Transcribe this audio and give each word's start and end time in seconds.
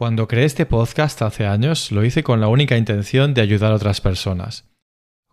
Cuando 0.00 0.28
creé 0.28 0.46
este 0.46 0.64
podcast 0.64 1.20
hace 1.20 1.44
años, 1.44 1.92
lo 1.92 2.02
hice 2.02 2.22
con 2.22 2.40
la 2.40 2.48
única 2.48 2.78
intención 2.78 3.34
de 3.34 3.42
ayudar 3.42 3.70
a 3.70 3.74
otras 3.74 4.00
personas. 4.00 4.64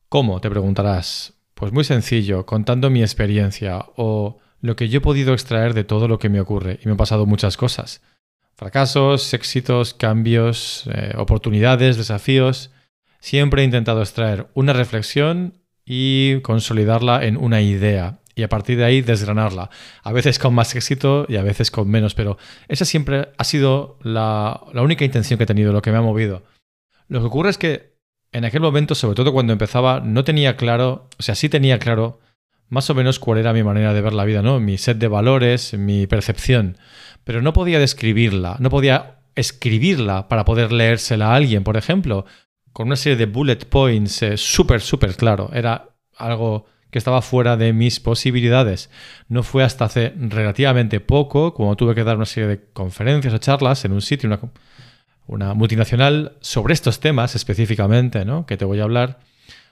¿Cómo? 0.09 0.41
Te 0.41 0.49
preguntarás. 0.49 1.35
Pues 1.53 1.71
muy 1.71 1.85
sencillo, 1.85 2.45
contando 2.45 2.89
mi 2.89 2.99
experiencia 2.99 3.85
o 3.95 4.39
lo 4.59 4.75
que 4.75 4.89
yo 4.89 4.97
he 4.97 5.01
podido 5.01 5.31
extraer 5.31 5.73
de 5.73 5.85
todo 5.85 6.09
lo 6.09 6.19
que 6.19 6.27
me 6.27 6.41
ocurre, 6.41 6.81
y 6.83 6.85
me 6.85 6.91
han 6.91 6.97
pasado 6.97 7.25
muchas 7.25 7.55
cosas. 7.55 8.01
Fracasos, 8.55 9.33
éxitos, 9.33 9.93
cambios, 9.93 10.83
eh, 10.93 11.13
oportunidades, 11.15 11.95
desafíos. 11.95 12.71
Siempre 13.21 13.61
he 13.61 13.65
intentado 13.65 14.01
extraer 14.01 14.47
una 14.53 14.73
reflexión 14.73 15.61
y 15.85 16.41
consolidarla 16.41 17.23
en 17.23 17.37
una 17.37 17.61
idea 17.61 18.19
y 18.37 18.43
a 18.43 18.49
partir 18.49 18.77
de 18.77 18.85
ahí 18.85 19.01
desgranarla. 19.01 19.69
A 20.03 20.13
veces 20.13 20.37
con 20.37 20.53
más 20.53 20.75
éxito 20.75 21.25
y 21.27 21.37
a 21.37 21.41
veces 21.41 21.71
con 21.71 21.89
menos, 21.89 22.13
pero 22.13 22.37
esa 22.67 22.85
siempre 22.85 23.29
ha 23.35 23.43
sido 23.43 23.97
la, 24.03 24.61
la 24.73 24.83
única 24.83 25.03
intención 25.03 25.37
que 25.37 25.43
he 25.43 25.47
tenido, 25.47 25.73
lo 25.73 25.81
que 25.81 25.91
me 25.91 25.97
ha 25.97 26.01
movido. 26.01 26.43
Lo 27.07 27.19
que 27.19 27.25
ocurre 27.25 27.49
es 27.49 27.57
que 27.57 27.97
en 28.31 28.45
aquel 28.45 28.61
momento, 28.61 28.93
sobre 28.93 29.15
todo 29.15 29.33
cuando 29.33 29.53
empezaba, 29.53 30.01
no 30.01 30.23
tenía 30.23 30.55
claro, 30.55 31.09
o 31.17 31.23
sea, 31.23 31.33
sí 31.33 31.49
tenía 31.49 31.79
claro 31.79 32.19
más 32.69 32.89
o 32.89 32.95
menos 32.95 33.17
cuál 33.17 33.39
era 33.39 33.53
mi 33.53 33.63
manera 33.63 33.93
de 33.93 34.01
ver 34.01 34.13
la 34.13 34.25
vida, 34.25 34.43
¿no? 34.43 34.59
Mi 34.59 34.77
set 34.77 34.99
de 34.99 35.07
valores, 35.07 35.73
mi 35.73 36.05
percepción, 36.05 36.77
pero 37.23 37.41
no 37.41 37.53
podía 37.53 37.79
describirla, 37.79 38.57
no 38.59 38.69
podía 38.69 39.21
escribirla 39.35 40.27
para 40.27 40.45
poder 40.45 40.71
leérsela 40.71 41.31
a 41.31 41.35
alguien, 41.35 41.63
por 41.63 41.77
ejemplo, 41.77 42.25
con 42.71 42.87
una 42.87 42.95
serie 42.97 43.17
de 43.17 43.25
bullet 43.25 43.65
points 43.67 44.21
eh, 44.21 44.37
súper, 44.37 44.81
súper 44.81 45.15
claro. 45.15 45.49
Era 45.53 45.95
algo 46.17 46.65
que 46.91 46.97
estaba 46.97 47.21
fuera 47.21 47.57
de 47.57 47.73
mis 47.73 47.99
posibilidades. 47.99 48.89
No 49.27 49.43
fue 49.43 49.63
hasta 49.63 49.85
hace 49.85 50.13
relativamente 50.17 50.99
poco, 50.99 51.53
como 51.53 51.75
tuve 51.75 51.95
que 51.95 52.03
dar 52.03 52.15
una 52.15 52.25
serie 52.25 52.47
de 52.47 52.63
conferencias 52.73 53.33
o 53.33 53.37
charlas 53.37 53.83
en 53.85 53.91
un 53.91 54.01
sitio, 54.01 54.27
una, 54.27 54.39
una 55.27 55.53
multinacional, 55.53 56.37
sobre 56.41 56.73
estos 56.73 56.99
temas 56.99 57.35
específicamente, 57.35 58.25
¿no? 58.25 58.45
que 58.45 58.57
te 58.57 58.65
voy 58.65 58.79
a 58.79 58.83
hablar, 58.83 59.19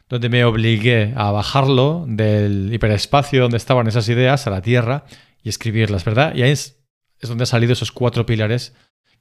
donde 0.10 0.30
me 0.30 0.44
obligué 0.46 1.14
a 1.16 1.32
bajarlo 1.32 2.06
del 2.08 2.74
hiperespacio 2.74 3.42
donde 3.42 3.58
estaban 3.58 3.88
esas 3.88 4.08
ideas 4.10 4.46
a 4.46 4.52
la 4.52 4.62
Tierra 4.62 5.06
y 5.42 5.50
escribirlas, 5.50 6.06
¿verdad? 6.06 6.36
Y 6.36 6.44
ahí 6.44 6.52
es, 6.52 6.80
es 7.20 7.30
donde 7.30 7.44
han 7.44 7.48
salido 7.48 7.74
esos 7.74 7.92
cuatro 7.92 8.26
pilares 8.26 8.74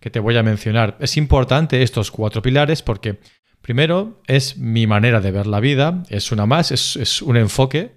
que 0.05 0.11
te 0.11 0.21
voy 0.21 0.37
a 0.37 0.43
mencionar. 0.43 0.99
Es 1.01 1.17
importante 1.17 1.83
estos 1.83 2.11
cuatro 2.11 2.43
pilares 2.43 2.83
porque 2.83 3.19
Primero, 3.65 4.21
es 4.27 4.59
mi 4.59 4.87
manera 4.87 5.23
de 5.23 5.31
ver 5.31 5.47
la 5.47 5.59
vida, 5.59 6.03
es 6.11 6.33
una 6.33 6.45
más, 6.45 6.71
es, 6.71 7.23
un 7.23 7.39
enfoque 7.39 7.97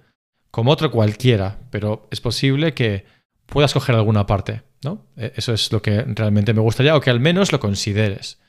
como 0.49 0.71
otro 0.71 0.91
cualquiera, 0.91 1.59
pero 1.71 2.07
es 2.09 2.21
posible 2.21 2.73
que 2.73 3.03
puedas 3.45 3.73
coger 3.73 3.95
alguna 3.95 4.25
parte, 4.25 4.61
¿no? 4.81 5.07
E, 5.17 5.33
eso 5.35 5.51
es 5.51 5.69
lo 5.73 5.81
que 5.81 6.05
realmente 6.07 6.53
me 6.53 6.61
gustaría, 6.61 6.95
o 6.95 7.01
que 7.01 7.09
al 7.09 7.19
menos 7.19 7.51
lo 7.51 7.59
consideres. 7.59 8.39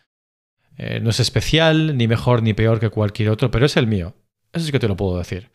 Eh, 0.77 1.01
no 1.01 1.11
es 1.11 1.19
especial, 1.19 1.97
ni 1.97 2.07
mejor 2.07 2.45
ni 2.45 2.55
peor 2.55 2.79
que 2.79 2.89
cualquier 2.89 3.31
otro, 3.31 3.51
pero 3.51 3.67
es 3.67 3.77
el 3.77 3.89
mío. 3.89 4.15
Eso 4.53 4.67
sí 4.67 4.71
que 4.71 4.79
te 4.79 4.87
lo 4.87 4.97
puedo 4.97 5.19
decir. 5.19 5.51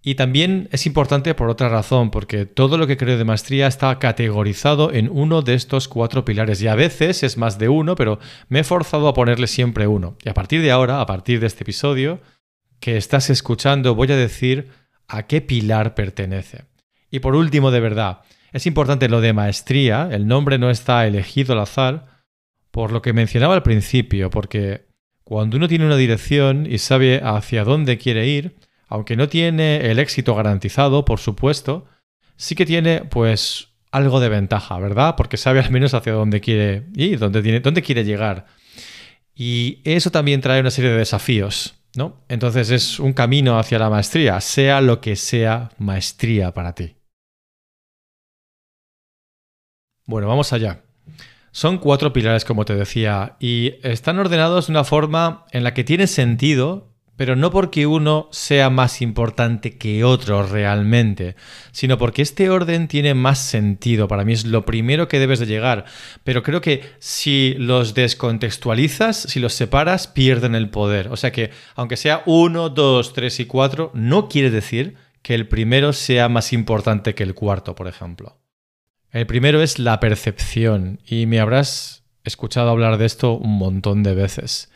Y 0.00 0.14
también 0.14 0.68
es 0.70 0.86
importante 0.86 1.34
por 1.34 1.48
otra 1.48 1.68
razón, 1.68 2.10
porque 2.10 2.46
todo 2.46 2.78
lo 2.78 2.86
que 2.86 2.96
creo 2.96 3.18
de 3.18 3.24
maestría 3.24 3.66
está 3.66 3.98
categorizado 3.98 4.92
en 4.92 5.10
uno 5.10 5.42
de 5.42 5.54
estos 5.54 5.88
cuatro 5.88 6.24
pilares. 6.24 6.62
Y 6.62 6.68
a 6.68 6.76
veces 6.76 7.22
es 7.22 7.36
más 7.36 7.58
de 7.58 7.68
uno, 7.68 7.96
pero 7.96 8.20
me 8.48 8.60
he 8.60 8.64
forzado 8.64 9.08
a 9.08 9.14
ponerle 9.14 9.48
siempre 9.48 9.86
uno. 9.86 10.16
Y 10.24 10.28
a 10.28 10.34
partir 10.34 10.62
de 10.62 10.70
ahora, 10.70 11.00
a 11.00 11.06
partir 11.06 11.40
de 11.40 11.48
este 11.48 11.64
episodio 11.64 12.20
que 12.80 12.96
estás 12.96 13.28
escuchando, 13.28 13.94
voy 13.94 14.12
a 14.12 14.16
decir 14.16 14.70
a 15.08 15.26
qué 15.26 15.40
pilar 15.40 15.94
pertenece. 15.94 16.66
Y 17.10 17.18
por 17.18 17.34
último, 17.34 17.70
de 17.70 17.80
verdad, 17.80 18.20
es 18.52 18.66
importante 18.66 19.08
lo 19.08 19.20
de 19.20 19.32
maestría, 19.32 20.08
el 20.12 20.26
nombre 20.26 20.58
no 20.58 20.70
está 20.70 21.06
elegido 21.06 21.54
al 21.54 21.60
azar, 21.60 22.06
por 22.70 22.92
lo 22.92 23.02
que 23.02 23.12
mencionaba 23.12 23.54
al 23.54 23.62
principio, 23.62 24.30
porque 24.30 24.86
cuando 25.24 25.56
uno 25.56 25.68
tiene 25.68 25.86
una 25.86 25.96
dirección 25.96 26.66
y 26.70 26.78
sabe 26.78 27.20
hacia 27.22 27.64
dónde 27.64 27.98
quiere 27.98 28.26
ir, 28.28 28.56
aunque 28.88 29.16
no 29.16 29.28
tiene 29.28 29.90
el 29.90 29.98
éxito 29.98 30.34
garantizado, 30.34 31.04
por 31.04 31.20
supuesto, 31.20 31.86
sí 32.36 32.54
que 32.54 32.66
tiene 32.66 33.02
pues 33.02 33.68
algo 33.90 34.20
de 34.20 34.28
ventaja, 34.28 34.78
¿verdad? 34.78 35.14
Porque 35.16 35.36
sabe 35.36 35.60
al 35.60 35.70
menos 35.70 35.94
hacia 35.94 36.12
dónde 36.12 36.40
quiere 36.40 36.86
ir, 36.94 37.18
dónde, 37.18 37.42
tiene, 37.42 37.60
dónde 37.60 37.82
quiere 37.82 38.04
llegar. 38.04 38.46
Y 39.34 39.80
eso 39.84 40.10
también 40.10 40.40
trae 40.40 40.60
una 40.60 40.70
serie 40.70 40.90
de 40.90 40.98
desafíos, 40.98 41.76
¿no? 41.94 42.24
Entonces 42.28 42.70
es 42.70 42.98
un 42.98 43.12
camino 43.12 43.58
hacia 43.58 43.78
la 43.78 43.90
maestría, 43.90 44.40
sea 44.40 44.80
lo 44.80 45.00
que 45.00 45.16
sea 45.16 45.70
maestría 45.78 46.52
para 46.52 46.74
ti. 46.74 46.96
Bueno, 50.04 50.26
vamos 50.26 50.52
allá. 50.52 50.82
Son 51.50 51.78
cuatro 51.78 52.12
pilares, 52.12 52.44
como 52.44 52.64
te 52.64 52.74
decía, 52.74 53.36
y 53.40 53.74
están 53.82 54.18
ordenados 54.18 54.66
de 54.66 54.72
una 54.72 54.84
forma 54.84 55.44
en 55.50 55.64
la 55.64 55.74
que 55.74 55.84
tiene 55.84 56.06
sentido 56.06 56.87
pero 57.18 57.34
no 57.34 57.50
porque 57.50 57.88
uno 57.88 58.28
sea 58.30 58.70
más 58.70 59.02
importante 59.02 59.76
que 59.76 60.04
otro 60.04 60.44
realmente, 60.44 61.34
sino 61.72 61.98
porque 61.98 62.22
este 62.22 62.48
orden 62.48 62.86
tiene 62.86 63.12
más 63.14 63.40
sentido. 63.40 64.06
Para 64.06 64.24
mí 64.24 64.34
es 64.34 64.46
lo 64.46 64.64
primero 64.64 65.08
que 65.08 65.18
debes 65.18 65.40
de 65.40 65.46
llegar. 65.46 65.84
Pero 66.22 66.44
creo 66.44 66.60
que 66.60 66.84
si 67.00 67.56
los 67.58 67.94
descontextualizas, 67.94 69.16
si 69.16 69.40
los 69.40 69.52
separas, 69.52 70.06
pierden 70.06 70.54
el 70.54 70.70
poder. 70.70 71.08
O 71.08 71.16
sea 71.16 71.32
que, 71.32 71.50
aunque 71.74 71.96
sea 71.96 72.22
uno, 72.24 72.68
dos, 72.68 73.14
tres 73.14 73.40
y 73.40 73.46
cuatro, 73.46 73.90
no 73.94 74.28
quiere 74.28 74.52
decir 74.52 74.94
que 75.20 75.34
el 75.34 75.48
primero 75.48 75.92
sea 75.92 76.28
más 76.28 76.52
importante 76.52 77.16
que 77.16 77.24
el 77.24 77.34
cuarto, 77.34 77.74
por 77.74 77.88
ejemplo. 77.88 78.38
El 79.10 79.26
primero 79.26 79.60
es 79.60 79.80
la 79.80 79.98
percepción, 79.98 81.00
y 81.04 81.26
me 81.26 81.40
habrás 81.40 82.04
escuchado 82.22 82.70
hablar 82.70 82.96
de 82.96 83.06
esto 83.06 83.32
un 83.32 83.58
montón 83.58 84.04
de 84.04 84.14
veces. 84.14 84.70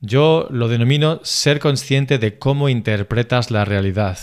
Yo 0.00 0.46
lo 0.50 0.68
denomino 0.68 1.20
ser 1.24 1.58
consciente 1.58 2.18
de 2.18 2.38
cómo 2.38 2.68
interpretas 2.68 3.50
la 3.50 3.64
realidad. 3.64 4.18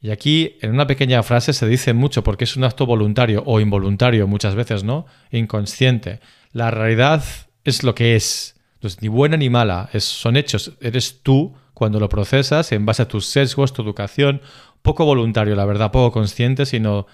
Y 0.00 0.10
aquí, 0.10 0.56
en 0.60 0.72
una 0.72 0.86
pequeña 0.86 1.22
frase, 1.22 1.54
se 1.54 1.66
dice 1.66 1.94
mucho 1.94 2.22
porque 2.22 2.44
es 2.44 2.56
un 2.56 2.64
acto 2.64 2.84
voluntario 2.84 3.42
o 3.46 3.60
involuntario 3.60 4.26
muchas 4.26 4.54
veces, 4.54 4.84
¿no? 4.84 5.06
Inconsciente. 5.30 6.20
La 6.52 6.70
realidad 6.70 7.24
es 7.64 7.82
lo 7.82 7.94
que 7.94 8.14
es. 8.14 8.56
Entonces, 8.74 9.00
ni 9.00 9.08
buena 9.08 9.38
ni 9.38 9.48
mala. 9.48 9.88
Es, 9.94 10.04
son 10.04 10.36
hechos. 10.36 10.72
Eres 10.80 11.22
tú 11.22 11.54
cuando 11.72 11.98
lo 11.98 12.10
procesas 12.10 12.70
en 12.72 12.84
base 12.84 13.02
a 13.02 13.08
tus 13.08 13.26
sesgos, 13.26 13.72
tu 13.72 13.82
educación. 13.82 14.42
Poco 14.82 15.06
voluntario, 15.06 15.56
la 15.56 15.64
verdad, 15.64 15.92
poco 15.92 16.12
consciente, 16.12 16.66
sino 16.66 17.06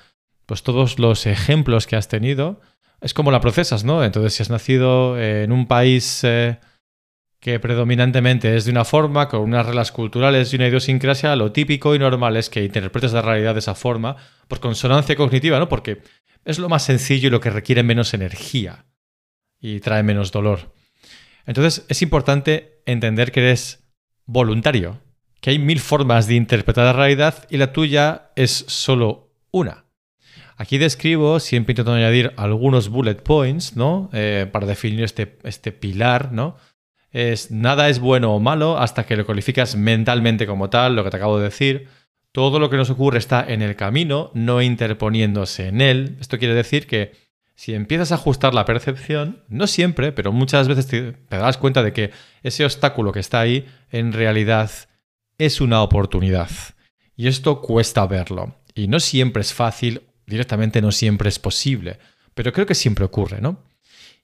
pues 0.47 0.65
todos 0.65 0.99
los 0.99 1.25
ejemplos 1.27 1.87
que 1.87 1.95
has 1.95 2.09
tenido. 2.09 2.61
Es 3.01 3.15
como 3.15 3.31
la 3.31 3.41
procesas, 3.41 3.85
¿no? 3.85 4.05
Entonces, 4.05 4.35
si 4.35 4.43
has 4.43 4.51
nacido 4.51 5.21
en 5.21 5.53
un 5.53 5.69
país... 5.69 6.25
Eh, 6.25 6.59
que 7.43 7.59
predominantemente 7.59 8.55
es 8.57 8.67
de 8.67 8.71
una 8.71 8.85
forma, 8.85 9.27
con 9.29 9.41
unas 9.41 9.67
reglas 9.67 9.91
culturales 9.91 10.53
y 10.53 10.57
una 10.57 10.69
idiosincrasia, 10.69 11.35
lo 11.35 11.51
típico 11.51 11.93
y 11.93 11.99
normal 11.99 12.37
es 12.37 12.49
que 12.49 12.65
interpretes 12.65 13.13
la 13.13 13.21
realidad 13.21 13.55
de 13.55 13.59
esa 13.59 13.75
forma, 13.75 14.15
por 14.47 14.61
consonancia 14.61 15.17
cognitiva, 15.17 15.59
¿no? 15.59 15.69
Porque 15.69 16.03
es 16.45 16.61
lo 16.61 16.69
más 16.69 16.85
sencillo 16.85 17.27
y 17.27 17.31
lo 17.33 17.41
que 17.41 17.51
requiere 17.51 17.83
menos 17.83 18.15
energía 18.15 18.87
y 19.61 19.81
trae 19.81 20.05
menos 20.05 20.31
dolor. 20.31 20.73
Entonces 21.45 21.85
es 21.89 22.01
importante 22.03 22.81
entender 22.87 23.33
que 23.33 23.41
eres 23.41 23.91
voluntario, 24.25 25.01
que 25.41 25.51
hay 25.51 25.59
mil 25.59 25.81
formas 25.81 26.29
de 26.29 26.37
interpretar 26.37 26.85
la 26.85 26.93
realidad 26.93 27.49
y 27.51 27.57
la 27.57 27.73
tuya 27.73 28.31
es 28.37 28.65
solo 28.69 29.35
una. 29.51 29.87
Aquí 30.57 30.79
describo, 30.79 31.41
siempre 31.41 31.73
intento 31.73 31.93
añadir 31.93 32.35
algunos 32.37 32.89
bullet 32.89 33.17
points, 33.17 33.75
¿no? 33.77 34.11
Eh, 34.13 34.49
para 34.53 34.65
definir 34.69 35.03
este, 35.03 35.39
este 35.43 35.73
pilar, 35.73 36.31
¿no? 36.31 36.57
Es 37.13 37.51
nada 37.51 37.89
es 37.89 37.99
bueno 38.01 38.35
o 38.35 38.41
malo 38.41 38.79
hasta 38.79 39.05
que 39.05 39.17
lo 39.17 39.27
cualificas 39.27 39.77
mentalmente 39.77 40.47
como 40.47 40.71
tal, 40.71 40.97
lo 40.97 41.05
que 41.05 41.11
te 41.11 41.17
acabo 41.17 41.39
de 41.39 41.45
decir. 41.45 41.89
Todo 42.33 42.59
lo 42.59 42.71
que 42.71 42.79
nos 42.79 42.89
ocurre 42.89 43.19
está 43.19 43.45
en 43.47 43.61
el 43.61 43.77
camino, 43.77 44.31
no 44.33 44.63
interponiéndose 44.63 45.69
en 45.69 45.83
él. 45.83 46.17
Esto 46.21 46.39
quiere 46.39 46.55
decir 46.55 46.87
que 46.87 47.13
si 47.55 47.75
empiezas 47.75 48.11
a 48.11 48.15
ajustar 48.15 48.55
la 48.55 48.65
percepción, 48.65 49.45
no 49.49 49.67
siempre, 49.67 50.13
pero 50.13 50.33
muchas 50.33 50.67
veces 50.67 50.87
te, 50.87 51.13
te 51.13 51.37
das 51.37 51.59
cuenta 51.59 51.83
de 51.83 51.93
que 51.93 52.11
ese 52.43 52.65
obstáculo 52.65 53.13
que 53.13 53.21
está 53.21 53.41
ahí 53.41 53.67
en 53.91 54.15
realidad 54.15 54.71
es 55.37 55.61
una 55.61 55.83
oportunidad. 55.83 56.49
Y 57.15 57.27
esto 57.27 57.61
cuesta 57.61 58.07
verlo. 58.07 58.57
Y 58.75 58.89
no 58.89 58.99
siempre 58.99 59.43
es 59.43 59.53
fácil, 59.53 60.03
directamente 60.27 60.81
no 60.81 60.93
siempre 60.93 61.29
es 61.29 61.39
posible, 61.39 61.99
pero 62.33 62.55
creo 62.55 62.65
que 62.65 62.75
siempre 62.75 63.05
ocurre, 63.05 63.43
¿no? 63.43 63.59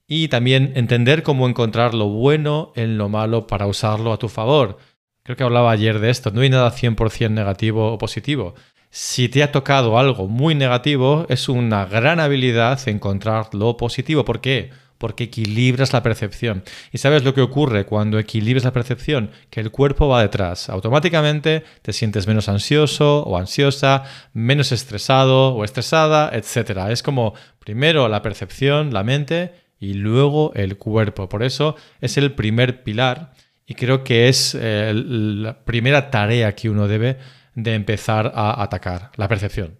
Y 0.08 0.28
también 0.28 0.72
entender 0.75 1.22
cómo 1.22 1.46
encontrar 1.46 1.93
lo 1.93 2.08
bueno 2.08 2.72
en 2.75 2.96
lo 2.96 3.10
malo 3.10 3.46
para 3.46 3.66
usarlo 3.66 4.12
a 4.12 4.19
tu 4.19 4.28
favor. 4.28 4.78
Creo 5.22 5.37
que 5.37 5.44
hablaba 5.44 5.70
ayer 5.70 6.00
de 6.00 6.08
esto, 6.08 6.31
no 6.31 6.40
hay 6.40 6.49
nada 6.49 6.72
100% 6.72 7.31
negativo 7.31 7.93
o 7.93 7.99
positivo. 7.99 8.55
Si 8.90 9.28
te 9.28 9.43
ha 9.43 9.52
tocado 9.52 9.99
algo 9.99 10.26
muy 10.26 10.55
negativo, 10.55 11.26
es 11.28 11.50
una 11.50 11.84
gran 11.84 12.20
habilidad 12.20 12.81
encontrar 12.88 13.55
lo 13.55 13.76
positivo. 13.76 14.25
¿Por 14.25 14.40
qué? 14.40 14.70
Porque 14.96 15.25
equilibras 15.25 15.93
la 15.93 16.02
percepción. 16.02 16.64
¿Y 16.90 16.96
sabes 16.96 17.22
lo 17.22 17.34
que 17.34 17.43
ocurre 17.43 17.84
cuando 17.84 18.19
equilibras 18.19 18.64
la 18.64 18.72
percepción? 18.72 19.31
Que 19.50 19.61
el 19.61 19.70
cuerpo 19.70 20.08
va 20.08 20.22
detrás. 20.22 20.70
Automáticamente 20.70 21.64
te 21.82 21.93
sientes 21.93 22.26
menos 22.26 22.49
ansioso 22.49 23.22
o 23.25 23.37
ansiosa, 23.37 24.04
menos 24.32 24.72
estresado 24.72 25.54
o 25.54 25.64
estresada, 25.64 26.31
etc. 26.32 26.88
Es 26.88 27.02
como 27.02 27.34
primero 27.58 28.08
la 28.08 28.22
percepción, 28.22 28.94
la 28.94 29.04
mente, 29.04 29.68
y 29.78 29.94
luego 29.94 30.52
el 30.54 30.76
cuerpo. 30.76 31.28
Por 31.28 31.42
eso 31.42 31.76
es 32.00 32.16
el 32.16 32.34
primer 32.34 32.82
pilar 32.82 33.32
y 33.66 33.75
creo 33.75 34.02
que 34.04 34.28
es 34.28 34.56
eh, 34.58 34.92
la 34.94 35.64
primera 35.64 36.10
tarea 36.10 36.54
que 36.54 36.70
uno 36.70 36.88
debe 36.88 37.19
de 37.54 37.75
empezar 37.75 38.32
a 38.34 38.62
atacar, 38.62 39.10
la 39.16 39.28
percepción. 39.28 39.78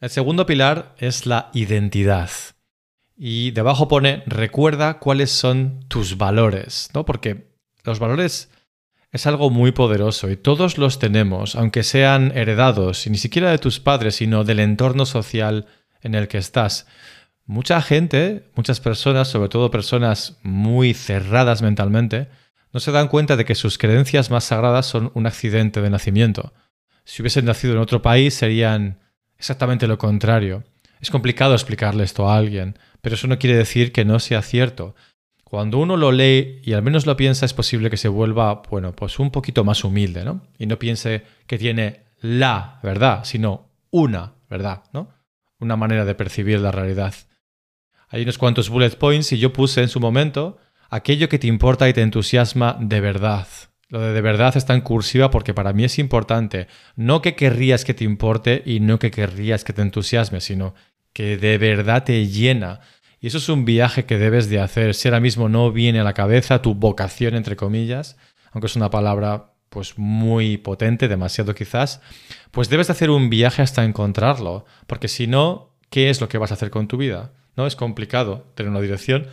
El 0.00 0.10
segundo 0.10 0.46
pilar 0.46 0.94
es 0.98 1.26
la 1.26 1.50
identidad. 1.54 2.30
Y 3.16 3.52
debajo 3.52 3.86
pone, 3.86 4.24
recuerda 4.26 4.98
cuáles 4.98 5.30
son 5.30 5.84
tus 5.88 6.18
valores, 6.18 6.90
¿no? 6.92 7.04
Porque 7.04 7.52
los 7.84 8.00
valores 8.00 8.50
es 9.12 9.26
algo 9.26 9.50
muy 9.50 9.72
poderoso 9.72 10.30
y 10.30 10.36
todos 10.36 10.76
los 10.76 10.98
tenemos, 10.98 11.54
aunque 11.54 11.82
sean 11.82 12.32
heredados, 12.34 13.06
y 13.06 13.10
ni 13.10 13.18
siquiera 13.18 13.50
de 13.50 13.58
tus 13.58 13.78
padres, 13.78 14.16
sino 14.16 14.42
del 14.42 14.58
entorno 14.58 15.06
social 15.06 15.66
en 16.00 16.14
el 16.14 16.28
que 16.28 16.38
estás. 16.38 16.86
Mucha 17.46 17.82
gente, 17.82 18.50
muchas 18.54 18.80
personas, 18.80 19.28
sobre 19.28 19.48
todo 19.48 19.70
personas 19.70 20.38
muy 20.42 20.94
cerradas 20.94 21.62
mentalmente, 21.62 22.28
no 22.72 22.80
se 22.80 22.92
dan 22.92 23.08
cuenta 23.08 23.36
de 23.36 23.44
que 23.44 23.54
sus 23.54 23.78
creencias 23.78 24.30
más 24.30 24.44
sagradas 24.44 24.86
son 24.86 25.10
un 25.14 25.26
accidente 25.26 25.82
de 25.82 25.90
nacimiento. 25.90 26.52
Si 27.04 27.20
hubiesen 27.20 27.44
nacido 27.44 27.74
en 27.74 27.80
otro 27.80 28.00
país 28.00 28.34
serían 28.34 29.00
exactamente 29.38 29.86
lo 29.86 29.98
contrario. 29.98 30.64
Es 31.00 31.10
complicado 31.10 31.54
explicarle 31.54 32.04
esto 32.04 32.30
a 32.30 32.36
alguien, 32.36 32.78
pero 33.00 33.16
eso 33.16 33.26
no 33.26 33.38
quiere 33.38 33.56
decir 33.56 33.92
que 33.92 34.04
no 34.04 34.20
sea 34.20 34.40
cierto. 34.40 34.94
Cuando 35.42 35.78
uno 35.78 35.96
lo 35.96 36.12
lee 36.12 36.60
y 36.62 36.72
al 36.72 36.82
menos 36.82 37.04
lo 37.04 37.16
piensa, 37.16 37.44
es 37.44 37.52
posible 37.52 37.90
que 37.90 37.96
se 37.96 38.08
vuelva, 38.08 38.62
bueno, 38.70 38.92
pues 38.92 39.18
un 39.18 39.30
poquito 39.30 39.64
más 39.64 39.84
humilde, 39.84 40.24
¿no? 40.24 40.46
Y 40.58 40.66
no 40.66 40.78
piense 40.78 41.24
que 41.46 41.58
tiene 41.58 42.04
la 42.20 42.78
verdad, 42.82 43.24
sino 43.24 43.68
una 43.90 44.32
verdad, 44.48 44.84
¿no? 44.92 45.10
Una 45.58 45.76
manera 45.76 46.04
de 46.04 46.14
percibir 46.14 46.60
la 46.60 46.70
realidad. 46.70 47.14
Hay 48.12 48.24
unos 48.24 48.36
cuantos 48.36 48.68
bullet 48.68 48.90
points 48.90 49.32
y 49.32 49.38
yo 49.38 49.54
puse 49.54 49.80
en 49.80 49.88
su 49.88 49.98
momento 49.98 50.58
aquello 50.90 51.30
que 51.30 51.38
te 51.38 51.46
importa 51.46 51.88
y 51.88 51.94
te 51.94 52.02
entusiasma 52.02 52.76
de 52.78 53.00
verdad. 53.00 53.48
Lo 53.88 54.00
de 54.00 54.12
de 54.12 54.20
verdad 54.20 54.54
está 54.54 54.74
en 54.74 54.82
cursiva 54.82 55.30
porque 55.30 55.54
para 55.54 55.72
mí 55.72 55.84
es 55.84 55.98
importante. 55.98 56.68
No 56.94 57.22
que 57.22 57.34
querrías 57.34 57.86
que 57.86 57.94
te 57.94 58.04
importe 58.04 58.62
y 58.66 58.80
no 58.80 58.98
que 58.98 59.10
querrías 59.10 59.64
que 59.64 59.72
te 59.72 59.80
entusiasme, 59.80 60.42
sino 60.42 60.74
que 61.14 61.38
de 61.38 61.56
verdad 61.56 62.04
te 62.04 62.26
llena. 62.26 62.80
Y 63.18 63.28
eso 63.28 63.38
es 63.38 63.48
un 63.48 63.64
viaje 63.64 64.04
que 64.04 64.18
debes 64.18 64.50
de 64.50 64.60
hacer. 64.60 64.94
Si 64.94 65.08
ahora 65.08 65.20
mismo 65.20 65.48
no 65.48 65.72
viene 65.72 66.00
a 66.00 66.04
la 66.04 66.12
cabeza 66.12 66.60
tu 66.60 66.74
vocación, 66.74 67.34
entre 67.34 67.56
comillas, 67.56 68.18
aunque 68.50 68.66
es 68.66 68.76
una 68.76 68.90
palabra 68.90 69.54
pues 69.70 69.96
muy 69.96 70.58
potente, 70.58 71.08
demasiado 71.08 71.54
quizás, 71.54 72.02
pues 72.50 72.68
debes 72.68 72.88
de 72.88 72.92
hacer 72.92 73.08
un 73.08 73.30
viaje 73.30 73.62
hasta 73.62 73.84
encontrarlo. 73.84 74.66
Porque 74.86 75.08
si 75.08 75.26
no, 75.26 75.78
¿qué 75.88 76.10
es 76.10 76.20
lo 76.20 76.28
que 76.28 76.36
vas 76.36 76.50
a 76.50 76.54
hacer 76.54 76.68
con 76.68 76.88
tu 76.88 76.98
vida? 76.98 77.32
No 77.56 77.66
es 77.66 77.76
complicado 77.76 78.52
tener 78.54 78.70
una 78.70 78.80
dirección 78.80 79.28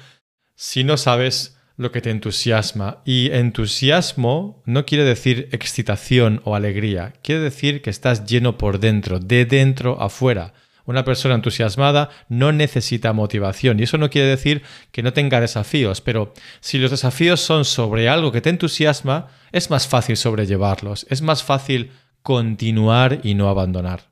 si 0.56 0.83
no 0.83 0.98
sabes 0.98 1.57
lo 1.80 1.94
que 1.94 2.01
te 2.01 2.12
entusiasma. 2.12 3.01
Y 3.06 3.31
entusiasmo 3.31 4.62
no 4.66 4.86
quiere 4.86 5.06
decir 5.06 5.48
excitación 5.54 6.42
o 6.44 6.54
alegría, 6.56 7.13
quiere 7.24 7.42
decir 7.42 7.81
que 7.81 7.89
estás 7.89 8.25
lleno 8.25 8.57
por 8.57 8.80
dentro, 8.80 9.19
de 9.19 9.45
dentro 9.45 10.01
afuera. 10.01 10.54
Una 10.86 11.06
persona 11.06 11.36
entusiasmada 11.36 12.10
no 12.27 12.51
necesita 12.51 13.13
motivación 13.13 13.80
y 13.80 13.83
eso 13.83 13.98
no 13.98 14.10
quiere 14.10 14.27
decir 14.27 14.63
que 14.92 15.04
no 15.04 15.13
tenga 15.13 15.39
desafíos, 15.39 16.01
pero 16.01 16.33
si 16.60 16.80
los 16.80 16.92
desafíos 16.92 17.39
son 17.39 17.63
sobre 17.63 18.10
algo 18.10 18.31
que 18.31 18.42
te 18.42 18.50
entusiasma, 18.50 19.27
es 19.51 19.69
más 19.69 19.88
fácil 19.88 20.18
sobrellevarlos, 20.18 21.06
es 21.10 21.21
más 21.21 21.44
fácil 21.44 21.92
continuar 22.24 23.21
y 23.24 23.36
no 23.36 23.50
abandonar. 23.50 24.09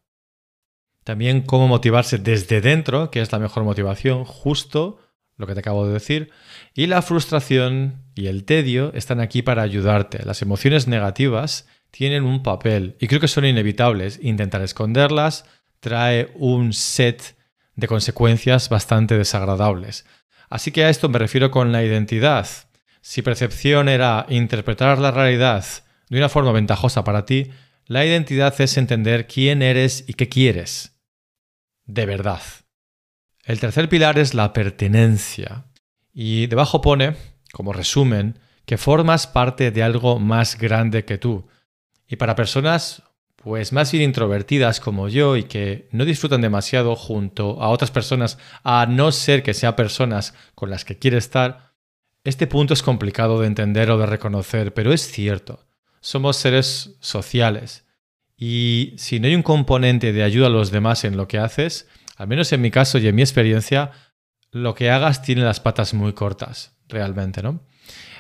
También 1.08 1.40
cómo 1.40 1.70
motivarse 1.70 2.18
desde 2.18 2.60
dentro, 2.60 3.12
que 3.12 3.22
es 3.22 3.32
la 3.32 3.40
mejor 3.40 3.64
motivación, 3.64 4.26
justo 4.26 5.00
lo 5.38 5.48
que 5.48 5.54
te 5.54 5.62
acabo 5.62 5.88
de 5.88 5.94
decir, 5.94 6.32
y 6.74 6.88
la 6.88 7.02
frustración 7.02 8.04
y 8.14 8.28
el 8.28 8.44
tedio 8.44 8.92
están 8.94 9.22
aquí 9.22 9.42
para 9.42 9.62
ayudarte. 9.62 10.26
Las 10.26 10.42
emociones 10.42 10.86
negativas 10.90 11.66
tienen 11.92 12.26
un 12.26 12.44
papel 12.44 12.98
y 13.00 13.08
creo 13.08 13.22
que 13.22 13.30
son 13.30 13.46
inevitables. 13.46 14.20
Intentar 14.22 14.62
esconderlas 14.62 15.46
trae 15.80 16.30
un 16.36 16.74
set 16.74 17.38
de 17.78 17.88
consecuencias 17.88 18.68
bastante 18.68 19.18
desagradables. 19.18 20.06
Así 20.50 20.72
que 20.72 20.84
a 20.84 20.90
esto 20.90 21.08
me 21.08 21.20
refiero 21.20 21.52
con 21.52 21.72
la 21.72 21.86
identidad. 21.86 22.50
Si 23.00 23.22
percepción 23.22 23.88
era 23.88 24.26
interpretar 24.28 25.00
la 25.00 25.12
realidad 25.12 25.64
de 26.10 26.18
una 26.18 26.28
forma 26.28 26.52
ventajosa 26.52 27.06
para 27.06 27.26
ti, 27.26 27.50
la 27.86 28.06
identidad 28.06 28.60
es 28.60 28.76
entender 28.76 29.26
quién 29.26 29.62
eres 29.62 30.04
y 30.06 30.16
qué 30.16 30.28
quieres. 30.28 30.97
De 31.88 32.06
verdad. 32.06 32.42
El 33.44 33.60
tercer 33.60 33.90
pilar 33.90 34.20
es 34.20 34.34
la 34.34 34.54
pertenencia. 34.54 35.66
Y 36.14 36.48
debajo 36.48 36.82
pone, 36.82 37.16
como 37.52 37.74
resumen, 37.74 38.40
que 38.66 38.78
formas 38.78 39.26
parte 39.26 39.72
de 39.72 39.82
algo 39.82 40.20
más 40.20 40.58
grande 40.58 41.06
que 41.06 41.18
tú. 41.18 41.48
Y 42.08 42.18
para 42.18 42.36
personas 42.36 43.04
pues 43.48 43.72
más 43.72 43.94
bien 43.94 44.04
introvertidas 44.04 44.82
como 44.82 45.08
yo 45.08 45.38
y 45.38 45.44
que 45.44 45.88
no 45.94 46.04
disfrutan 46.04 46.42
demasiado 46.42 46.98
junto 46.98 47.62
a 47.62 47.70
otras 47.70 47.92
personas, 47.92 48.38
a 48.64 48.86
no 48.88 49.14
ser 49.14 49.42
que 49.42 49.54
sean 49.54 49.76
personas 49.76 50.34
con 50.54 50.70
las 50.70 50.84
que 50.84 50.98
quiere 50.98 51.18
estar, 51.18 51.74
este 52.26 52.46
punto 52.46 52.74
es 52.74 52.84
complicado 52.84 53.40
de 53.40 53.48
entender 53.48 53.90
o 53.90 53.98
de 53.98 54.06
reconocer, 54.06 54.74
pero 54.74 54.92
es 54.92 55.10
cierto. 55.10 55.66
Somos 56.02 56.36
seres 56.36 56.98
sociales. 57.00 57.86
Y 58.38 58.94
si 58.98 59.20
no 59.20 59.28
hay 59.28 59.36
un 59.36 59.44
componente 59.44 60.14
de 60.14 60.24
ayuda 60.24 60.48
a 60.48 60.52
los 60.52 60.72
demás 60.72 61.04
en 61.04 61.18
lo 61.18 61.28
que 61.28 61.40
haces, 61.40 61.88
al 62.16 62.28
menos 62.28 62.54
en 62.54 62.62
mi 62.62 62.72
caso 62.72 63.00
y 63.00 63.08
en 63.08 63.16
mi 63.16 63.24
experiencia, 63.24 63.92
lo 64.52 64.76
que 64.76 64.92
hagas 64.92 65.24
tiene 65.24 65.42
las 65.42 65.60
patas 65.60 65.94
muy 65.94 66.14
cortas, 66.14 66.78
realmente, 66.88 67.42
¿no? 67.42 67.62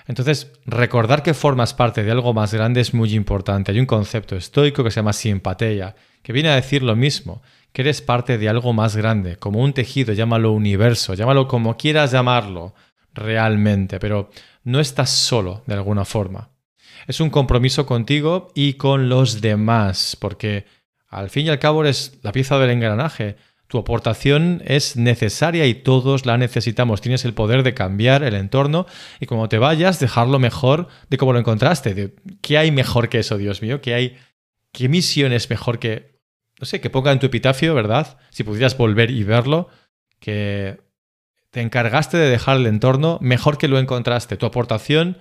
Entonces, 0.08 0.54
recordar 0.66 1.22
que 1.22 1.34
formas 1.34 1.74
parte 1.74 2.04
de 2.04 2.12
algo 2.12 2.34
más 2.34 2.54
grande 2.54 2.80
es 2.80 2.94
muy 2.94 3.14
importante. 3.14 3.72
Hay 3.72 3.80
un 3.80 3.86
concepto 3.86 4.36
estoico 4.36 4.84
que 4.84 4.90
se 4.90 5.02
llama 5.02 5.14
simpatia, 5.14 5.96
que 6.24 6.34
viene 6.34 6.50
a 6.50 6.56
decir 6.56 6.82
lo 6.82 6.96
mismo, 6.96 7.42
que 7.74 7.82
eres 7.82 8.02
parte 8.02 8.38
de 8.38 8.50
algo 8.50 8.74
más 8.74 8.96
grande, 8.96 9.36
como 9.36 9.62
un 9.62 9.74
tejido, 9.74 10.14
llámalo 10.14 10.54
universo, 10.54 11.14
llámalo 11.14 11.48
como 11.48 11.76
quieras 11.76 12.12
llamarlo 12.12 12.74
realmente, 13.14 14.00
pero 14.00 14.30
no 14.64 14.80
estás 14.80 15.10
solo 15.10 15.64
de 15.68 15.74
alguna 15.74 16.06
forma. 16.06 16.50
Es 17.06 17.20
un 17.20 17.30
compromiso 17.30 17.86
contigo 17.86 18.52
y 18.56 18.74
con 18.74 19.10
los 19.10 19.42
demás, 19.42 20.18
porque 20.20 20.66
al 21.08 21.30
fin 21.30 21.46
y 21.46 21.50
al 21.50 21.60
cabo 21.60 21.82
eres 21.84 22.20
la 22.24 22.32
pieza 22.32 22.58
del 22.58 22.72
engranaje 22.72 23.38
tu 23.68 23.78
aportación 23.78 24.62
es 24.66 24.96
necesaria 24.96 25.66
y 25.66 25.76
todos 25.76 26.26
la 26.26 26.38
necesitamos. 26.38 27.02
Tienes 27.02 27.26
el 27.26 27.34
poder 27.34 27.64
de 27.64 27.74
cambiar 27.74 28.24
el 28.24 28.34
entorno 28.34 28.86
y 29.20 29.26
cuando 29.26 29.50
te 29.50 29.58
vayas, 29.58 30.00
dejarlo 30.00 30.40
mejor 30.40 30.88
de 31.10 31.18
como 31.18 31.34
lo 31.34 31.40
encontraste. 31.40 32.16
¿Qué 32.42 32.58
hay 32.58 32.72
mejor 32.72 33.10
que 33.10 33.20
eso, 33.20 33.38
Dios 33.38 33.62
mío? 33.62 33.82
¿Qué 33.82 33.94
hay? 33.94 34.18
¿Qué 34.72 34.88
misión 34.88 35.34
es 35.34 35.50
mejor 35.50 35.80
que, 35.80 36.22
no 36.60 36.66
sé, 36.66 36.80
que 36.80 36.90
ponga 36.90 37.12
en 37.12 37.20
tu 37.20 37.26
epitafio, 37.26 37.76
¿verdad? 37.76 38.18
Si 38.30 38.46
pudieras 38.46 38.78
volver 38.78 39.12
y 39.12 39.24
verlo, 39.24 39.68
que 40.20 40.80
te 41.52 41.60
encargaste 41.60 42.16
de 42.16 42.30
dejar 42.30 42.58
el 42.58 42.68
entorno 42.68 43.20
mejor 43.22 43.58
que 43.58 43.68
lo 43.68 43.80
encontraste. 43.80 44.38
Tu 44.38 44.46
aportación 44.46 45.18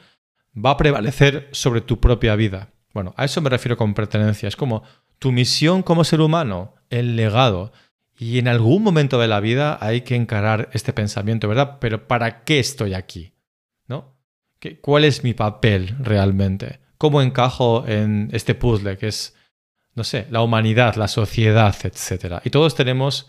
va 0.56 0.70
a 0.70 0.76
prevalecer 0.76 1.48
sobre 1.52 1.80
tu 1.80 2.00
propia 2.00 2.34
vida. 2.36 2.70
Bueno, 2.92 3.14
a 3.16 3.24
eso 3.24 3.40
me 3.40 3.50
refiero 3.50 3.76
con 3.76 3.94
pertenencia. 3.94 4.48
Es 4.48 4.56
como 4.56 4.82
tu 5.18 5.32
misión 5.32 5.82
como 5.82 6.04
ser 6.04 6.20
humano, 6.20 6.74
el 6.90 7.16
legado. 7.16 7.72
Y 8.18 8.38
en 8.38 8.48
algún 8.48 8.82
momento 8.82 9.18
de 9.20 9.28
la 9.28 9.40
vida 9.40 9.78
hay 9.80 10.00
que 10.00 10.14
encarar 10.14 10.70
este 10.72 10.92
pensamiento, 10.92 11.48
¿verdad? 11.48 11.76
Pero 11.80 12.08
¿para 12.08 12.44
qué 12.44 12.58
estoy 12.58 12.94
aquí? 12.94 13.34
¿No? 13.86 14.16
¿Cuál 14.80 15.04
es 15.04 15.22
mi 15.22 15.34
papel 15.34 15.94
realmente? 16.00 16.80
¿Cómo 16.96 17.20
encajo 17.20 17.84
en 17.86 18.30
este 18.32 18.54
puzzle 18.54 18.96
que 18.96 19.08
es, 19.08 19.36
no 19.94 20.02
sé, 20.02 20.26
la 20.30 20.40
humanidad, 20.40 20.96
la 20.96 21.08
sociedad, 21.08 21.76
etcétera? 21.82 22.40
Y 22.44 22.50
todos 22.50 22.74
tenemos, 22.74 23.28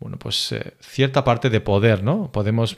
bueno, 0.00 0.18
pues 0.18 0.50
eh, 0.50 0.74
cierta 0.80 1.22
parte 1.22 1.48
de 1.48 1.60
poder, 1.60 2.02
¿no? 2.02 2.32
Podemos 2.32 2.76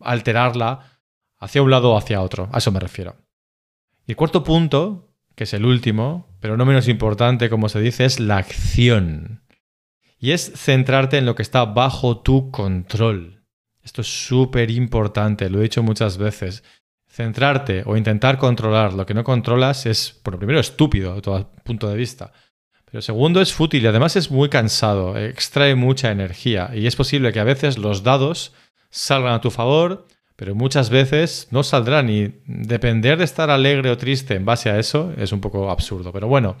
alterarla 0.00 1.00
hacia 1.38 1.62
un 1.62 1.70
lado 1.70 1.92
o 1.92 1.96
hacia 1.96 2.20
otro. 2.20 2.50
A 2.52 2.58
eso 2.58 2.70
me 2.70 2.80
refiero. 2.80 3.16
Y 4.06 4.12
el 4.12 4.16
cuarto 4.16 4.42
punto, 4.42 5.14
que 5.34 5.44
es 5.44 5.54
el 5.54 5.64
último, 5.64 6.28
pero 6.40 6.56
no 6.56 6.64
menos 6.64 6.88
importante, 6.88 7.48
como 7.48 7.68
se 7.68 7.80
dice, 7.80 8.04
es 8.04 8.20
la 8.20 8.38
acción. 8.38 9.42
Y 10.18 10.32
es 10.32 10.52
centrarte 10.54 11.18
en 11.18 11.26
lo 11.26 11.34
que 11.34 11.42
está 11.42 11.64
bajo 11.64 12.20
tu 12.20 12.50
control. 12.50 13.42
Esto 13.82 14.02
es 14.02 14.26
súper 14.26 14.70
importante, 14.70 15.50
lo 15.50 15.58
he 15.58 15.64
dicho 15.64 15.82
muchas 15.82 16.18
veces. 16.18 16.62
Centrarte 17.08 17.82
o 17.84 17.96
intentar 17.96 18.38
controlar 18.38 18.94
lo 18.94 19.04
que 19.04 19.14
no 19.14 19.24
controlas 19.24 19.86
es, 19.86 20.18
por 20.22 20.34
lo 20.34 20.38
primero, 20.38 20.60
estúpido 20.60 21.14
de 21.14 21.22
todo 21.22 21.50
punto 21.64 21.88
de 21.88 21.96
vista. 21.96 22.32
Pero 22.92 23.02
segundo, 23.02 23.40
es 23.40 23.52
fútil 23.52 23.82
y 23.82 23.86
además 23.86 24.16
es 24.16 24.30
muy 24.30 24.48
cansado, 24.48 25.16
extrae 25.16 25.74
mucha 25.74 26.10
energía 26.10 26.70
y 26.74 26.86
es 26.86 26.94
posible 26.94 27.32
que 27.32 27.40
a 27.40 27.44
veces 27.44 27.78
los 27.78 28.02
dados 28.02 28.52
salgan 28.90 29.32
a 29.32 29.40
tu 29.40 29.50
favor, 29.50 30.06
pero 30.42 30.56
muchas 30.56 30.90
veces 30.90 31.46
no 31.52 31.62
saldrán 31.62 32.10
y 32.10 32.34
depender 32.46 33.16
de 33.16 33.22
estar 33.22 33.48
alegre 33.48 33.90
o 33.90 33.96
triste 33.96 34.34
en 34.34 34.44
base 34.44 34.70
a 34.70 34.78
eso 34.80 35.12
es 35.16 35.30
un 35.30 35.40
poco 35.40 35.70
absurdo. 35.70 36.10
Pero 36.10 36.26
bueno, 36.26 36.56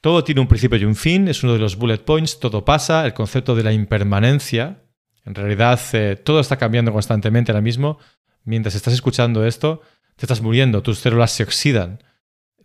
todo 0.00 0.24
tiene 0.24 0.40
un 0.40 0.46
principio 0.46 0.78
y 0.78 0.86
un 0.86 0.96
fin, 0.96 1.28
es 1.28 1.42
uno 1.42 1.52
de 1.52 1.58
los 1.58 1.76
bullet 1.76 1.98
points, 1.98 2.40
todo 2.40 2.64
pasa, 2.64 3.04
el 3.04 3.12
concepto 3.12 3.54
de 3.54 3.64
la 3.64 3.72
impermanencia 3.74 4.78
En 5.26 5.34
realidad, 5.34 5.78
eh, 5.92 6.16
todo 6.16 6.40
está 6.40 6.56
cambiando 6.56 6.90
constantemente 6.90 7.52
ahora 7.52 7.60
mismo. 7.60 7.98
Mientras 8.44 8.74
estás 8.74 8.94
escuchando 8.94 9.44
esto, 9.44 9.82
te 10.16 10.24
estás 10.24 10.40
muriendo, 10.40 10.82
tus 10.82 11.00
células 11.00 11.32
se 11.32 11.42
oxidan, 11.42 12.02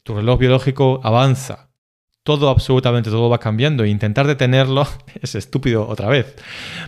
tu 0.04 0.16
reloj 0.16 0.40
biológico 0.40 1.02
avanza. 1.04 1.72
Todo, 2.24 2.50
absolutamente 2.50 3.10
todo 3.10 3.30
va 3.30 3.40
cambiando 3.40 3.84
e 3.84 3.90
intentar 3.90 4.28
detenerlo 4.28 4.88
es 5.22 5.36
estúpido 5.36 5.86
otra 5.90 6.08
vez. 6.08 6.36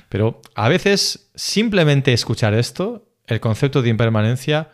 Pero 0.08 0.42
a 0.56 0.70
veces 0.70 1.30
simplemente 1.36 2.14
escuchar 2.14 2.54
esto, 2.54 3.09
el 3.34 3.40
concepto 3.40 3.82
de 3.82 3.90
impermanencia, 3.90 4.72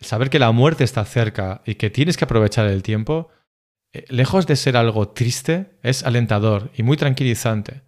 saber 0.00 0.30
que 0.30 0.38
la 0.38 0.52
muerte 0.52 0.84
está 0.84 1.04
cerca 1.04 1.62
y 1.64 1.76
que 1.76 1.90
tienes 1.90 2.16
que 2.16 2.24
aprovechar 2.24 2.66
el 2.66 2.82
tiempo, 2.82 3.28
eh, 3.92 4.04
lejos 4.08 4.46
de 4.46 4.56
ser 4.56 4.76
algo 4.76 5.08
triste, 5.08 5.78
es 5.82 6.02
alentador 6.04 6.70
y 6.76 6.82
muy 6.82 6.96
tranquilizante. 6.96 7.82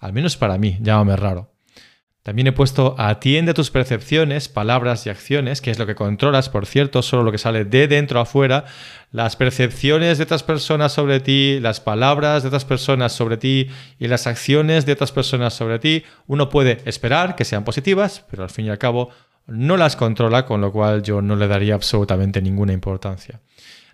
Al 0.00 0.12
menos 0.12 0.36
para 0.36 0.58
mí, 0.58 0.78
llámame 0.80 1.16
raro. 1.16 1.52
También 2.28 2.48
he 2.48 2.52
puesto 2.52 2.94
atiende 2.98 3.54
tus 3.54 3.70
percepciones, 3.70 4.48
palabras 4.48 5.06
y 5.06 5.08
acciones, 5.08 5.62
que 5.62 5.70
es 5.70 5.78
lo 5.78 5.86
que 5.86 5.94
controlas, 5.94 6.50
por 6.50 6.66
cierto, 6.66 7.00
solo 7.00 7.22
lo 7.22 7.32
que 7.32 7.38
sale 7.38 7.64
de 7.64 7.88
dentro 7.88 8.18
a 8.18 8.24
afuera, 8.24 8.66
las 9.10 9.34
percepciones 9.34 10.18
de 10.18 10.24
otras 10.24 10.42
personas 10.42 10.92
sobre 10.92 11.20
ti, 11.20 11.58
las 11.58 11.80
palabras 11.80 12.42
de 12.42 12.48
otras 12.48 12.66
personas 12.66 13.12
sobre 13.12 13.38
ti 13.38 13.68
y 13.98 14.08
las 14.08 14.26
acciones 14.26 14.84
de 14.84 14.92
otras 14.92 15.10
personas 15.10 15.54
sobre 15.54 15.78
ti. 15.78 16.04
Uno 16.26 16.50
puede 16.50 16.82
esperar 16.84 17.34
que 17.34 17.46
sean 17.46 17.64
positivas, 17.64 18.26
pero 18.30 18.42
al 18.42 18.50
fin 18.50 18.66
y 18.66 18.68
al 18.68 18.78
cabo 18.78 19.08
no 19.48 19.76
las 19.76 19.96
controla, 19.96 20.44
con 20.44 20.60
lo 20.60 20.70
cual 20.70 21.02
yo 21.02 21.22
no 21.22 21.34
le 21.34 21.48
daría 21.48 21.74
absolutamente 21.74 22.40
ninguna 22.40 22.72
importancia. 22.72 23.40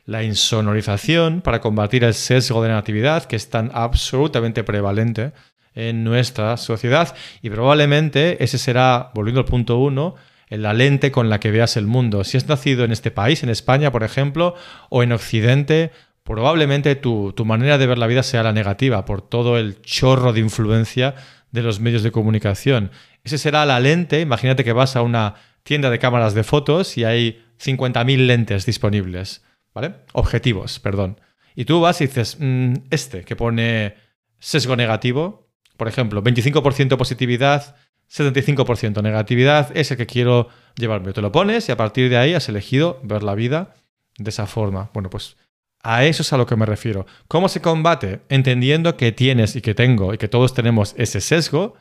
La 0.05 0.23
insonorización 0.23 1.41
para 1.41 1.61
combatir 1.61 2.05
el 2.05 2.13
sesgo 2.13 2.63
de 2.63 2.69
negatividad, 2.69 3.25
que 3.25 3.37
es 3.37 3.49
tan 3.49 3.71
absolutamente 3.73 4.65
prevalente 4.65 5.33
en 5.75 6.05
nuestra 6.05 6.57
sociedad 6.57 7.15
y 7.41 7.51
probablemente 7.51 8.43
ese 8.43 8.59
será, 8.59 9.11
volviendo 9.15 9.41
al 9.41 9.47
punto 9.47 9.79
uno, 9.79 10.15
la 10.51 10.73
lente 10.73 11.11
con 11.11 11.31
la 11.31 11.41
que 11.41 11.51
veas 11.51 11.77
el 11.77 11.87
mundo. 11.87 12.25
Si 12.25 12.37
has 12.37 12.49
nacido 12.49 12.85
en 12.85 12.93
este 12.93 13.11
país, 13.11 13.43
en 13.43 13.49
España, 13.49 13.91
por 13.91 14.03
ejemplo, 14.03 14.55
o 14.89 15.03
en 15.03 15.13
Occidente, 15.13 15.91
probablemente 16.23 16.97
tu, 16.97 17.33
tu, 17.33 17.45
manera 17.45 17.79
de 17.79 17.87
ver 17.87 17.99
la 17.99 18.07
vida 18.07 18.23
sea 18.23 18.43
la 18.43 18.53
negativa 18.53 19.05
por 19.05 19.23
todo 19.23 19.59
el 19.59 19.81
chorro 19.83 20.33
de 20.33 20.41
influencia 20.41 21.15
de 21.55 21.63
los 21.63 21.79
medios 21.79 22.03
de 22.03 22.11
comunicación. 22.11 22.91
Ese 23.23 23.39
será 23.39 23.65
la 23.65 23.79
lente. 23.79 24.21
Imagínate 24.21 24.65
que 24.65 24.73
vas 24.73 24.97
a 24.97 25.03
una 25.03 25.37
tienda 25.63 25.89
de 25.89 26.01
cámaras 26.01 26.35
de 26.35 26.43
fotos 26.43 26.99
y 26.99 27.05
hay 27.05 27.45
50.000 27.63 28.27
lentes 28.27 28.67
disponibles, 28.67 29.45
¿vale? 29.73 29.95
Objetivos, 30.13 30.81
perdón. 30.81 31.21
Y 31.55 31.65
tú 31.65 31.81
vas 31.81 32.01
y 32.01 32.09
dices, 32.09 32.39
mm, 32.41 32.75
este 32.91 33.23
que 33.23 33.37
pone 33.37 33.95
sesgo 34.41 34.75
negativo, 34.75 35.49
por 35.77 35.87
ejemplo, 35.87 36.25
25% 36.25 36.99
positividad, 36.99 37.77
75% 38.11 39.01
negatividad, 39.01 39.71
es 39.77 39.95
que 39.97 40.07
quiero 40.07 40.49
llevarme. 40.75 41.13
Te 41.13 41.23
lo 41.23 41.31
pones 41.31 41.69
y 41.69 41.73
a 41.73 41.77
partir 41.77 42.11
de 42.11 42.17
ahí 42.17 42.35
has 42.35 42.49
elegido 42.49 43.01
ver 43.05 43.23
la 43.23 43.37
vida 43.37 43.75
de 44.19 44.31
esa 44.31 44.49
forma. 44.49 44.91
Bueno, 44.93 45.09
pues 45.09 45.37
a 45.85 46.05
eso 46.05 46.23
es 46.23 46.33
a 46.33 46.37
lo 46.37 46.47
que 46.47 46.57
me 46.57 46.67
refiero. 46.67 47.07
¿Cómo 47.29 47.49
se 47.49 47.61
combate? 47.61 48.23
Entendiendo 48.29 48.97
que 48.97 49.13
tienes 49.13 49.55
y 49.55 49.61
que 49.61 49.75
tengo 49.75 50.15
y 50.15 50.19
que 50.19 50.29
todos 50.29 50.55
tenemos 50.55 50.95
ese 50.97 51.21
sesgo 51.21 51.75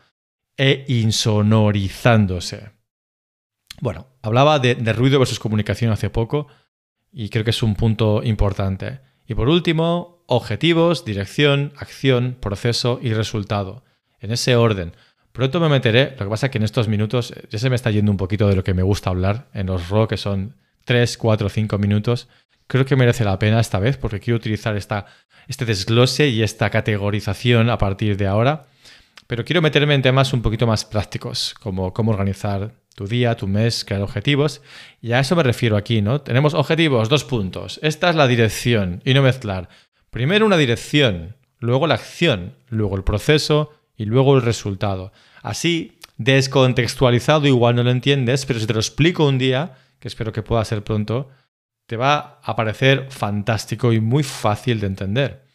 e 0.57 0.85
insonorizándose. 0.87 2.71
Bueno, 3.81 4.07
hablaba 4.21 4.59
de, 4.59 4.75
de 4.75 4.93
ruido 4.93 5.19
versus 5.19 5.39
comunicación 5.39 5.91
hace 5.91 6.09
poco 6.09 6.47
y 7.11 7.29
creo 7.29 7.43
que 7.43 7.51
es 7.51 7.63
un 7.63 7.75
punto 7.75 8.21
importante. 8.23 8.99
Y 9.25 9.35
por 9.35 9.49
último, 9.49 10.23
objetivos, 10.27 11.05
dirección, 11.05 11.73
acción, 11.77 12.37
proceso 12.39 12.99
y 13.01 13.13
resultado. 13.13 13.83
En 14.19 14.31
ese 14.31 14.55
orden. 14.55 14.93
Pronto 15.33 15.59
me 15.59 15.67
meteré, 15.67 16.11
lo 16.11 16.25
que 16.25 16.29
pasa 16.29 16.45
es 16.45 16.51
que 16.51 16.59
en 16.59 16.63
estos 16.63 16.87
minutos 16.87 17.31
eh, 17.31 17.47
ya 17.49 17.57
se 17.57 17.69
me 17.69 17.75
está 17.75 17.89
yendo 17.89 18.11
un 18.11 18.17
poquito 18.17 18.47
de 18.47 18.55
lo 18.55 18.63
que 18.63 18.75
me 18.75 18.83
gusta 18.83 19.09
hablar 19.09 19.49
en 19.53 19.65
los 19.65 19.89
RAW, 19.89 20.07
que 20.07 20.17
son 20.17 20.55
3, 20.85 21.17
4, 21.17 21.49
5 21.49 21.77
minutos. 21.77 22.27
Creo 22.67 22.85
que 22.85 22.95
merece 22.95 23.25
la 23.25 23.39
pena 23.39 23.59
esta 23.59 23.79
vez 23.79 23.97
porque 23.97 24.19
quiero 24.19 24.37
utilizar 24.37 24.75
esta, 24.77 25.05
este 25.47 25.65
desglose 25.65 26.29
y 26.29 26.43
esta 26.43 26.69
categorización 26.69 27.69
a 27.69 27.77
partir 27.77 28.17
de 28.17 28.27
ahora. 28.27 28.67
Pero 29.27 29.45
quiero 29.45 29.61
meterme 29.61 29.95
en 29.95 30.01
temas 30.01 30.33
un 30.33 30.41
poquito 30.41 30.67
más 30.67 30.85
prácticos, 30.85 31.53
como 31.59 31.93
cómo 31.93 32.11
organizar 32.11 32.73
tu 32.95 33.07
día, 33.07 33.35
tu 33.35 33.47
mes, 33.47 33.85
crear 33.85 34.01
objetivos. 34.01 34.61
Y 35.01 35.13
a 35.13 35.19
eso 35.19 35.35
me 35.35 35.43
refiero 35.43 35.77
aquí, 35.77 36.01
¿no? 36.01 36.21
Tenemos 36.21 36.53
objetivos, 36.53 37.09
dos 37.09 37.23
puntos. 37.23 37.79
Esta 37.81 38.09
es 38.09 38.15
la 38.15 38.27
dirección 38.27 39.01
y 39.05 39.13
no 39.13 39.21
mezclar. 39.21 39.69
Primero 40.09 40.45
una 40.45 40.57
dirección, 40.57 41.35
luego 41.59 41.87
la 41.87 41.95
acción, 41.95 42.53
luego 42.69 42.95
el 42.95 43.03
proceso 43.03 43.71
y 43.97 44.05
luego 44.05 44.35
el 44.35 44.41
resultado. 44.41 45.11
Así, 45.41 45.97
descontextualizado 46.17 47.47
igual 47.47 47.75
no 47.75 47.83
lo 47.83 47.91
entiendes, 47.91 48.45
pero 48.45 48.59
si 48.59 48.67
te 48.67 48.73
lo 48.73 48.79
explico 48.79 49.25
un 49.25 49.37
día, 49.37 49.77
que 50.03 50.09
espero 50.09 50.33
que 50.33 50.43
pueda 50.43 50.65
ser 50.65 50.83
pronto, 50.83 51.29
te 51.87 51.95
va 51.95 52.41
a 52.43 52.57
parecer 52.57 53.07
fantástico 53.09 53.93
y 53.93 54.01
muy 54.01 54.21
fácil 54.21 54.81
de 54.81 54.87
entender. 54.87 55.45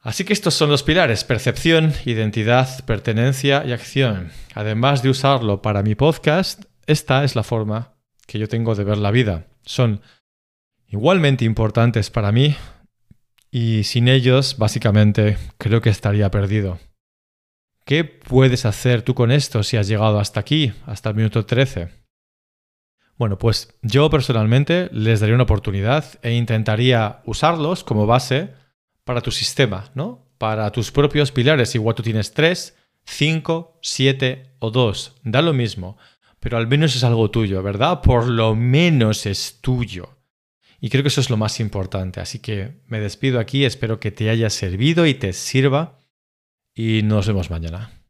Así 0.00 0.24
que 0.24 0.32
estos 0.32 0.54
son 0.54 0.70
los 0.70 0.82
pilares, 0.82 1.22
percepción, 1.22 1.92
identidad, 2.04 2.84
pertenencia 2.84 3.64
y 3.64 3.70
acción. 3.70 4.32
Además 4.56 5.04
de 5.04 5.10
usarlo 5.10 5.62
para 5.62 5.84
mi 5.84 5.94
podcast, 5.94 6.64
esta 6.86 7.22
es 7.22 7.36
la 7.36 7.44
forma 7.44 7.94
que 8.26 8.40
yo 8.40 8.48
tengo 8.48 8.74
de 8.74 8.82
ver 8.82 8.98
la 8.98 9.12
vida. 9.12 9.46
Son 9.64 10.00
igualmente 10.88 11.44
importantes 11.44 12.10
para 12.10 12.32
mí, 12.32 12.56
y 13.52 13.84
sin 13.84 14.08
ellos, 14.08 14.58
básicamente, 14.58 15.38
creo 15.58 15.80
que 15.80 15.90
estaría 15.90 16.28
perdido. 16.32 16.80
¿Qué 17.84 18.02
puedes 18.02 18.66
hacer 18.66 19.02
tú 19.02 19.14
con 19.14 19.30
esto 19.30 19.62
si 19.62 19.76
has 19.76 19.86
llegado 19.86 20.18
hasta 20.18 20.40
aquí, 20.40 20.72
hasta 20.86 21.10
el 21.10 21.14
minuto 21.14 21.46
13? 21.46 22.01
Bueno, 23.22 23.38
pues 23.38 23.72
yo 23.82 24.10
personalmente 24.10 24.88
les 24.90 25.20
daría 25.20 25.36
una 25.36 25.44
oportunidad 25.44 26.04
e 26.22 26.32
intentaría 26.32 27.20
usarlos 27.24 27.84
como 27.84 28.04
base 28.04 28.52
para 29.04 29.20
tu 29.20 29.30
sistema, 29.30 29.92
¿no? 29.94 30.26
Para 30.38 30.72
tus 30.72 30.90
propios 30.90 31.30
pilares. 31.30 31.72
Igual 31.76 31.94
tú 31.94 32.02
tienes 32.02 32.34
3, 32.34 32.76
5, 33.04 33.78
7 33.80 34.56
o 34.58 34.72
2. 34.72 35.20
Da 35.22 35.40
lo 35.40 35.52
mismo. 35.52 35.96
Pero 36.40 36.56
al 36.56 36.66
menos 36.66 36.96
es 36.96 37.04
algo 37.04 37.30
tuyo, 37.30 37.62
¿verdad? 37.62 38.00
Por 38.00 38.26
lo 38.26 38.56
menos 38.56 39.24
es 39.24 39.60
tuyo. 39.60 40.18
Y 40.80 40.90
creo 40.90 41.04
que 41.04 41.08
eso 41.08 41.20
es 41.20 41.30
lo 41.30 41.36
más 41.36 41.60
importante. 41.60 42.18
Así 42.18 42.40
que 42.40 42.80
me 42.88 42.98
despido 42.98 43.38
aquí, 43.38 43.64
espero 43.64 44.00
que 44.00 44.10
te 44.10 44.30
haya 44.30 44.50
servido 44.50 45.06
y 45.06 45.14
te 45.14 45.32
sirva 45.32 46.00
y 46.74 47.02
nos 47.04 47.28
vemos 47.28 47.50
mañana. 47.50 48.01